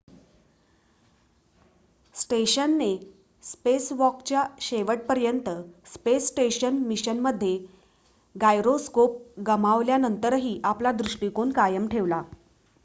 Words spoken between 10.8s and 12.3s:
दृष्टिकोन कायम ठेवला